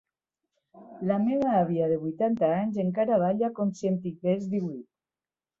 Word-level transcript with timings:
La 1.11 1.17
meva 1.25 1.51
àvia 1.57 1.89
de 1.93 1.99
huitanta 2.05 2.49
anys 2.63 2.81
encara 2.85 3.21
balla 3.27 3.53
com 3.61 3.75
si 3.81 3.91
en 3.93 4.03
tingués 4.07 4.53
díhuit. 4.57 4.85